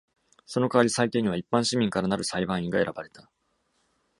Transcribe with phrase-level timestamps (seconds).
[0.47, 3.29] その代わり、裁定には一般市民からなる「裁判員」が選ばれた。